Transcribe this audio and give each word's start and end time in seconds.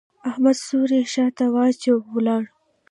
احمد 0.29 0.57
څوری 0.67 1.01
شا 1.13 1.25
ته 1.37 1.45
واچاوو؛ 1.53 2.03
ولاړ. 2.13 2.43